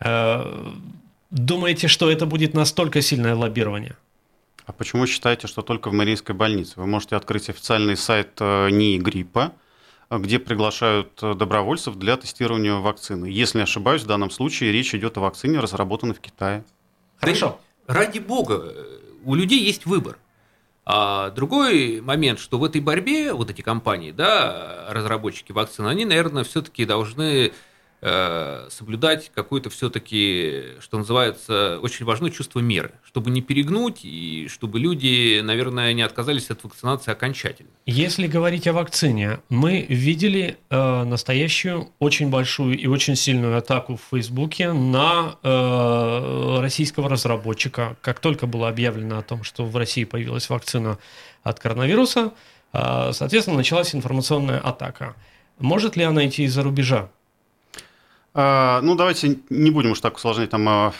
[0.00, 0.72] Э,
[1.30, 3.96] думаете, что это будет настолько сильное лоббирование?
[4.66, 6.74] А почему считаете, что только в Мариинской больнице?
[6.76, 9.52] Вы можете открыть официальный сайт э, НИИ гриппа,
[10.08, 13.26] э, где приглашают э, добровольцев для тестирования вакцины.
[13.26, 16.64] Если не ошибаюсь, в данном случае речь идет о вакцине, разработанной в Китае.
[17.16, 17.60] Хорошо.
[17.88, 18.72] Ради бога,
[19.24, 20.18] у людей есть выбор.
[20.84, 26.44] А другой момент, что в этой борьбе вот эти компании, да, разработчики вакцин, они, наверное,
[26.44, 27.52] все-таки должны
[28.02, 35.40] соблюдать какое-то все-таки, что называется, очень важно чувство меры, чтобы не перегнуть и чтобы люди,
[35.40, 37.70] наверное, не отказались от вакцинации окончательно.
[37.86, 44.02] Если говорить о вакцине, мы видели э, настоящую очень большую и очень сильную атаку в
[44.10, 47.96] Фейсбуке на э, российского разработчика.
[48.00, 50.98] Как только было объявлено о том, что в России появилась вакцина
[51.44, 52.32] от коронавируса,
[52.72, 55.14] э, соответственно, началась информационная атака.
[55.58, 57.10] Может ли она идти из-за рубежа?
[58.34, 60.92] А, ну, давайте не будем уж так усложнять, там, а,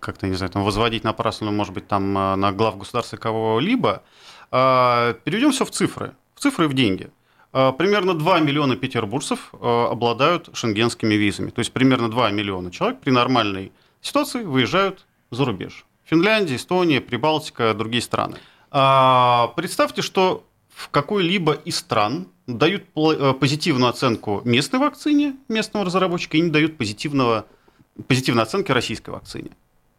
[0.00, 4.02] как-то, не знаю, там, возводить напрасно, может быть, там, а, на глав государства кого-либо.
[4.50, 7.10] А, переведем все в цифры, в цифры и в деньги.
[7.52, 11.48] Примерно 2 миллиона петербуржцев обладают шенгенскими визами.
[11.48, 15.86] То есть примерно 2 миллиона человек при нормальной ситуации выезжают за рубеж.
[16.04, 18.36] Финляндия, Эстония, Прибалтика, другие страны.
[18.68, 26.40] Представьте, что в какой-либо из стран дают э, позитивную оценку местной вакцине, местного разработчика, и
[26.40, 27.46] не дают позитивного,
[28.06, 29.50] позитивной оценки российской вакцине.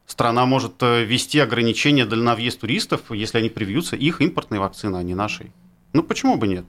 [0.06, 5.04] Страна может э, ввести ограничения на въезд туристов, если они привьются их импортной вакцины, а
[5.04, 5.52] не нашей.
[5.94, 6.66] Ну почему бы нет?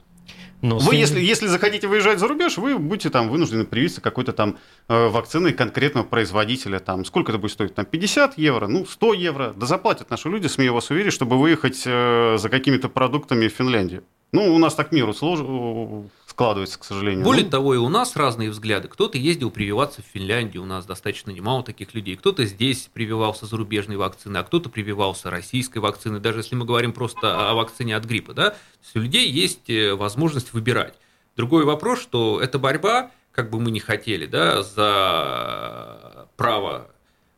[0.61, 4.59] Но вы, если, если захотите выезжать за рубеж, вы будете там вынуждены привиться какой-то там
[4.89, 6.81] э, вакциной конкретного производителя.
[6.81, 7.75] Там, сколько это будет стоить?
[7.75, 9.55] Там 50 евро, ну 100 евро.
[9.57, 14.03] Да заплатят наши люди, смею вас уверить, чтобы выехать э, за какими-то продуктами в Финляндию.
[14.33, 15.41] Ну, у нас так миру слож...
[16.39, 17.25] складывается, к сожалению.
[17.25, 17.51] Более ну...
[17.51, 18.87] того, и у нас разные взгляды.
[18.87, 22.15] Кто-то ездил прививаться в Финляндию, у нас достаточно немало таких людей.
[22.15, 26.21] Кто-то здесь прививался зарубежной вакциной, а кто-то прививался российской вакциной.
[26.21, 29.69] Даже если мы говорим просто о вакцине от гриппа, да, то есть у людей есть
[29.69, 30.95] э, возможность выбирать.
[31.37, 36.89] Другой вопрос, что эта борьба, как бы мы ни хотели, да, за право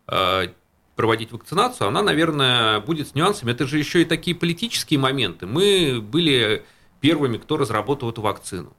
[0.09, 0.49] э,
[0.95, 3.53] проводить вакцинацию, она, наверное, будет с нюансами.
[3.53, 5.47] Это же еще и такие политические моменты.
[5.47, 6.65] Мы были
[7.01, 8.75] первыми, кто разработал эту вакцину.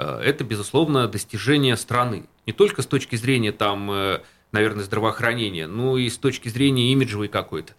[0.00, 2.24] Э, это, безусловно, достижение страны.
[2.46, 7.28] Не только с точки зрения, там, э, наверное, здравоохранения, но и с точки зрения имиджевой
[7.28, 7.74] какой-то.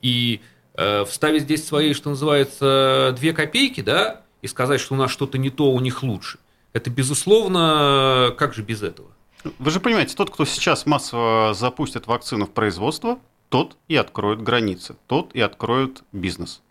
[0.00, 0.40] И
[0.74, 5.36] э, вставить здесь свои, что называется, две копейки, да, и сказать, что у нас что-то
[5.36, 6.38] не то, у них лучше.
[6.72, 9.08] Это, безусловно, как же без этого?
[9.58, 14.96] Вы же понимаете, тот, кто сейчас массово запустит вакцину в производство, тот и откроет границы,
[15.06, 16.62] тот и откроет бизнес.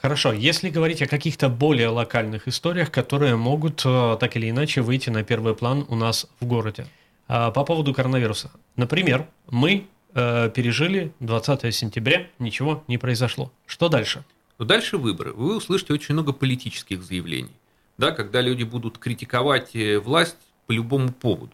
[0.00, 5.10] Хорошо, если говорить о каких-то более локальных историях, которые могут э, так или иначе выйти
[5.10, 6.86] на первый план у нас в городе.
[7.26, 8.50] А, по поводу коронавируса.
[8.76, 13.52] Например, мы э, пережили 20 сентября, ничего не произошло.
[13.66, 14.24] Что дальше?
[14.58, 15.32] Но дальше выборы.
[15.32, 17.56] Вы услышите очень много политических заявлений.
[17.98, 21.52] Да, когда люди будут критиковать э, власть по любому поводу.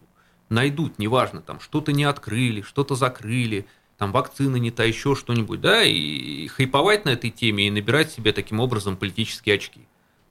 [0.49, 3.65] Найдут, неважно, там что-то не открыли, что-то закрыли,
[3.97, 8.33] там вакцина не та, еще что-нибудь, да, и хайповать на этой теме и набирать себе
[8.33, 9.81] таким образом политические очки.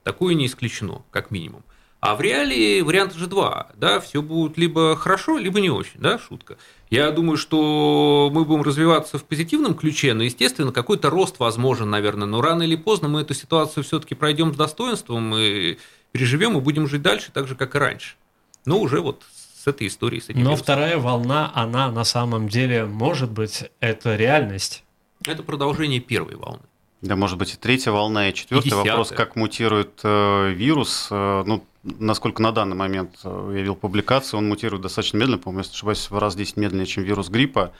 [0.03, 1.63] Такое не исключено, как минимум.
[1.99, 6.19] А в реалии вариант же два, да, все будет либо хорошо, либо не очень, да,
[6.19, 6.57] шутка.
[6.91, 12.27] Я думаю, что мы будем развиваться в позитивном ключе, но, естественно, какой-то рост возможен, наверное,
[12.27, 15.77] но рано или поздно мы эту ситуацию все-таки пройдем с достоинством и
[16.11, 18.17] переживем и будем жить дальше так же, как и раньше.
[18.65, 20.21] Но уже вот с этой историей.
[20.21, 20.63] С этим Но вирусом.
[20.63, 24.83] вторая волна, она на самом деле, может быть, это реальность.
[25.25, 26.61] Это продолжение первой волны.
[27.01, 28.91] Да, может быть, и третья волна, и четвертый И десятая.
[28.91, 31.07] вопрос, как мутирует э, вирус.
[31.11, 35.59] Э, ну, насколько на данный момент э, я видел публикацию, он мутирует достаточно медленно, по-моему,
[35.61, 37.73] если ошибаюсь, в раз в 10 медленнее, чем вирус гриппа.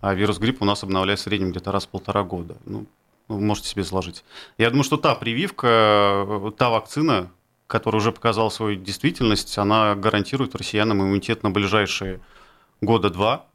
[0.00, 2.56] А вирус гриппа у нас обновляется в среднем где-то раз в полтора года.
[2.64, 2.86] Ну,
[3.28, 4.24] вы можете себе сложить.
[4.56, 5.66] Я думаю, что та прививка,
[6.26, 7.30] э, та вакцина,
[7.70, 12.20] которая уже показала свою действительность, она гарантирует россиянам иммунитет на ближайшие
[12.80, 13.46] года два.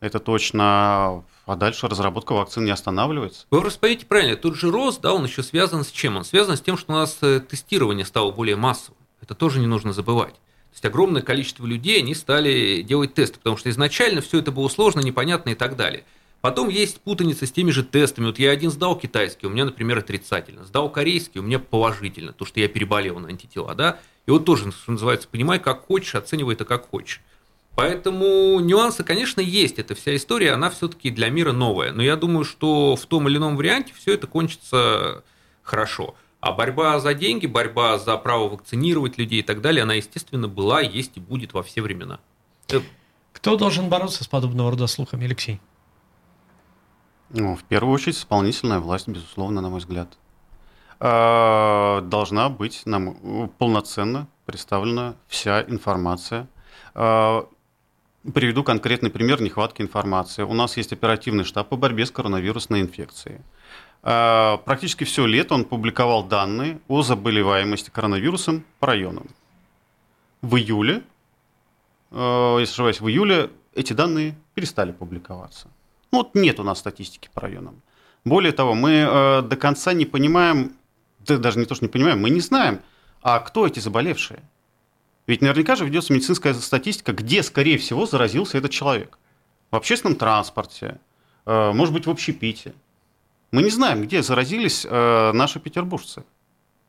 [0.00, 1.24] Это точно.
[1.44, 3.46] А дальше разработка вакцин не останавливается.
[3.50, 6.16] Вы просто правильно, тот же рост, да, он еще связан с чем?
[6.16, 8.98] Он связан с тем, что у нас э, тестирование стало более массовым.
[9.22, 10.34] Это тоже не нужно забывать.
[10.34, 14.68] То есть огромное количество людей, они стали делать тесты, потому что изначально все это было
[14.68, 16.04] сложно, непонятно и так далее.
[16.40, 18.26] Потом есть путаница с теми же тестами.
[18.26, 20.64] Вот я один сдал китайский, у меня, например, отрицательно.
[20.64, 23.98] Сдал корейский, у меня положительно, то, что я переболел на антитела, да.
[24.26, 27.20] И вот тоже, что называется, понимай, как хочешь, оценивай это как хочешь.
[27.74, 29.78] Поэтому нюансы, конечно, есть.
[29.78, 31.92] Эта вся история, она все-таки для мира новая.
[31.92, 35.22] Но я думаю, что в том или ином варианте все это кончится
[35.62, 36.14] хорошо.
[36.40, 40.80] А борьба за деньги, борьба за право вакцинировать людей и так далее, она, естественно, была,
[40.80, 42.20] есть и будет во все времена.
[43.32, 45.60] Кто должен бороться с подобного рода слухами, Алексей?
[47.30, 50.16] Ну, в первую очередь, исполнительная власть, безусловно, на мой взгляд.
[50.98, 56.48] А, Должна быть нам полноценно представлена вся информация.
[56.94, 57.46] А,
[58.34, 60.42] Приведу конкретный пример нехватки информации.
[60.42, 63.40] У нас есть оперативный штаб по борьбе с коронавирусной инфекцией.
[64.02, 69.28] А, Практически все лето он публиковал данные о заболеваемости коронавирусом по районам.
[70.40, 71.02] В июле,
[72.10, 75.68] э, если ошибаюсь, в июле эти данные перестали публиковаться.
[76.10, 77.82] Ну, вот нет у нас статистики по районам.
[78.24, 80.76] Более того, мы э, до конца не понимаем,
[81.20, 82.80] да даже не то, что не понимаем, мы не знаем,
[83.22, 84.42] а кто эти заболевшие.
[85.26, 89.18] Ведь наверняка же ведется медицинская статистика, где, скорее всего, заразился этот человек.
[89.70, 91.00] В общественном транспорте,
[91.44, 92.74] э, может быть, в общепите.
[93.50, 96.24] Мы не знаем, где заразились э, наши петербуржцы.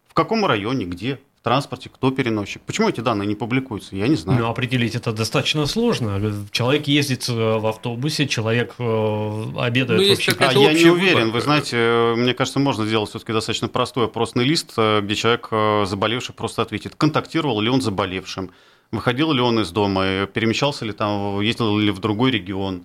[0.08, 2.62] В каком районе, где, в транспорте, кто переносчик.
[2.64, 4.42] Почему эти данные не публикуются, я не знаю.
[4.42, 6.20] Ну, определить это достаточно сложно.
[6.52, 11.18] Человек ездит э, в автобусе, человек э, обедает Ну, в какая-то А я не уверен.
[11.28, 11.34] выбор.
[11.36, 15.50] Вы знаете, э, мне кажется, можно сделать все-таки достаточно простой опросный лист, где человек,
[15.88, 18.52] заболевший, просто ответит, контактировал ли он с заболевшим,
[18.92, 22.84] выходил ли он из дома, перемещался ли там, ездил ли в другой регион,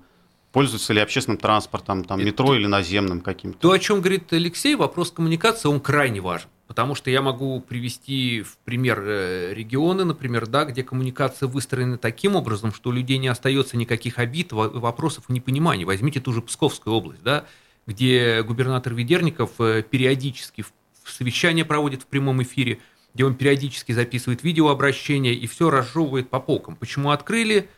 [0.53, 3.59] пользуется ли общественным транспортом, там, Это- метро или наземным каким-то.
[3.59, 6.47] То, о чем говорит Алексей, вопрос коммуникации, он крайне важен.
[6.75, 12.35] Потому что я могу привести в пример э, регионы, например, да, где коммуникация выстроена таким
[12.35, 15.85] образом, что у людей не остается никаких обид, во- вопросов и непониманий.
[15.85, 17.45] Возьмите ту же Псковскую область, да,
[17.87, 20.65] где губернатор Ведерников э, периодически
[21.05, 22.81] совещания проводит в прямом эфире,
[23.15, 26.75] где он периодически записывает видеообращения и все разжевывает по полкам.
[26.75, 27.69] Почему открыли,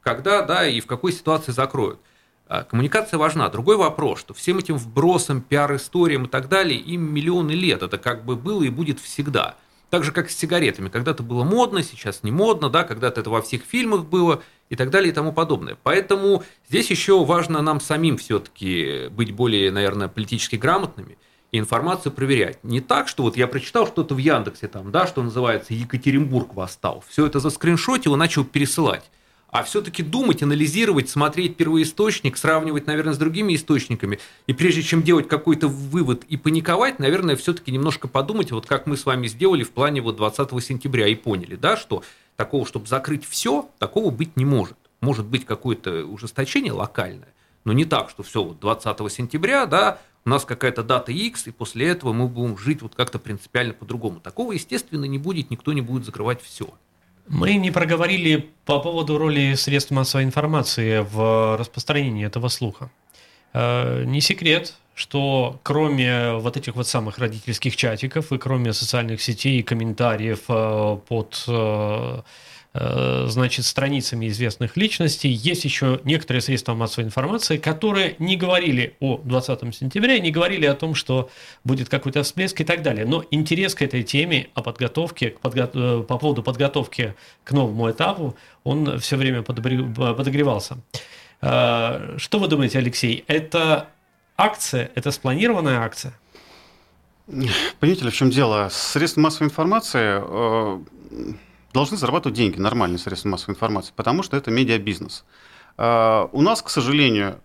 [0.00, 2.00] когда, да, и в какой ситуации закроют.
[2.48, 3.48] А, Коммуникация важна.
[3.48, 7.82] Другой вопрос, что всем этим вбросам, пиар-историям и так далее, им миллионы лет.
[7.82, 9.56] Это как бы было и будет всегда.
[9.90, 10.88] Так же, как с сигаретами.
[10.88, 14.90] Когда-то было модно, сейчас не модно, да, когда-то это во всех фильмах было и так
[14.90, 15.76] далее и тому подобное.
[15.82, 21.18] Поэтому здесь еще важно нам самим все-таки быть более, наверное, политически грамотными
[21.50, 22.62] и информацию проверять.
[22.62, 27.02] Не так, что вот я прочитал что-то в Яндексе, там, да, что называется Екатеринбург восстал.
[27.08, 29.10] Все это заскриншотил и начал пересылать
[29.58, 34.18] а все-таки думать, анализировать, смотреть первоисточник, сравнивать, наверное, с другими источниками.
[34.46, 38.98] И прежде чем делать какой-то вывод и паниковать, наверное, все-таки немножко подумать, вот как мы
[38.98, 42.04] с вами сделали в плане вот 20 сентября и поняли, да, что
[42.36, 44.76] такого, чтобы закрыть все, такого быть не может.
[45.00, 47.32] Может быть какое-то ужесточение локальное,
[47.64, 51.50] но не так, что все, вот 20 сентября, да, у нас какая-то дата X, и
[51.50, 54.20] после этого мы будем жить вот как-то принципиально по-другому.
[54.20, 56.68] Такого, естественно, не будет, никто не будет закрывать все.
[57.28, 62.90] Мы не проговорили по поводу роли средств массовой информации в распространении этого слуха.
[63.52, 69.58] Э, Не секрет, что кроме вот этих вот самых родительских чатиков и кроме социальных сетей
[69.58, 72.22] и комментариев э, под э,
[73.28, 75.28] значит, страницами известных личностей.
[75.28, 80.74] Есть еще некоторые средства массовой информации, которые не говорили о 20 сентября, не говорили о
[80.74, 81.30] том, что
[81.64, 83.06] будет какой-то всплеск и так далее.
[83.06, 85.70] Но интерес к этой теме о подготовке, подго...
[85.72, 87.14] Э, по поводу подготовки
[87.44, 90.78] к новому этапу, он все время подогревался.
[91.40, 93.24] Что вы думаете, Алексей?
[93.26, 93.88] Это
[94.36, 96.14] акция, это спланированная акция?
[97.26, 98.68] Понимаете ли, в чем дело?
[98.70, 100.80] Средства массовой информации э,
[101.76, 105.24] должны зарабатывать деньги, нормальные средства массовой информации, потому что это медиабизнес.
[105.76, 107.38] Э, у нас, к сожалению,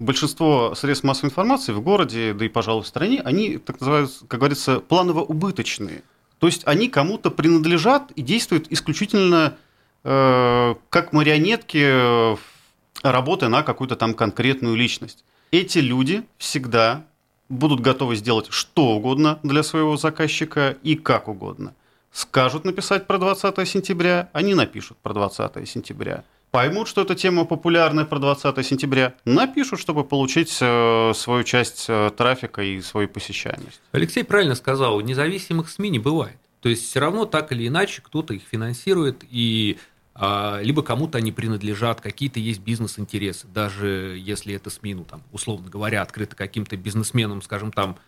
[0.00, 4.40] большинство средств массовой информации в городе, да и, пожалуй, в стране, они, так называют, как
[4.40, 6.02] говорится, планово-убыточные.
[6.38, 9.56] То есть они кому-то принадлежат и действуют исключительно
[10.04, 12.36] э, как марионетки,
[13.02, 15.24] работая на какую-то там конкретную личность.
[15.52, 17.04] Эти люди всегда
[17.48, 21.72] будут готовы сделать что угодно для своего заказчика и как угодно.
[22.16, 26.24] Скажут написать про 20 сентября, они напишут про 20 сентября.
[26.50, 32.10] Поймут, что эта тема популярная про 20 сентября, напишут, чтобы получить э, свою часть э,
[32.16, 33.82] трафика и свою посещаемость.
[33.92, 36.38] Алексей правильно сказал, независимых СМИ не бывает.
[36.62, 39.76] То есть все равно так или иначе кто-то их финансирует, и
[40.14, 45.68] а, либо кому-то они принадлежат, какие-то есть бизнес-интересы, даже если это СМИ, ну, там, условно
[45.68, 47.98] говоря, открыто каким-то бизнесменом, скажем, там,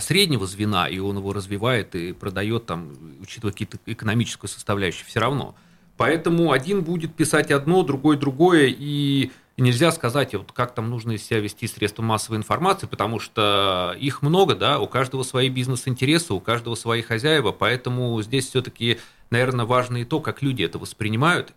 [0.00, 5.54] среднего звена, и он его развивает и продает, там, учитывая какие-то экономическую составляющую, все равно.
[5.96, 11.40] Поэтому один будет писать одно, другой другое, и нельзя сказать, вот как там нужно себя
[11.40, 16.74] вести средства массовой информации, потому что их много, да, у каждого свои бизнес-интересы, у каждого
[16.74, 18.98] свои хозяева, поэтому здесь все-таки
[19.30, 21.52] наверное, важно и то, как люди это воспринимают,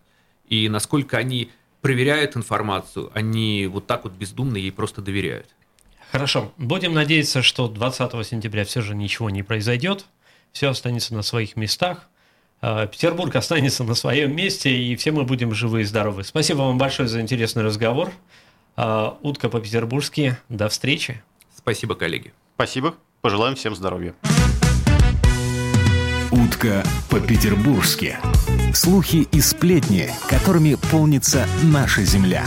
[0.47, 1.51] и насколько они
[1.81, 5.47] проверяют информацию, они вот так вот бездумно ей просто доверяют.
[6.11, 6.51] Хорошо.
[6.57, 10.05] Будем надеяться, что 20 сентября все же ничего не произойдет,
[10.51, 12.07] все останется на своих местах.
[12.61, 16.23] А, Петербург останется на своем месте, и все мы будем живы и здоровы.
[16.23, 18.11] Спасибо вам большое за интересный разговор.
[18.75, 20.37] А, утка по-петербургски.
[20.49, 21.21] До встречи.
[21.55, 22.33] Спасибо, коллеги.
[22.55, 22.95] Спасибо.
[23.21, 24.15] Пожелаем всем здоровья.
[26.31, 28.17] Утка по-петербургски.
[28.73, 32.45] Слухи и сплетни, которыми полнится наша земля.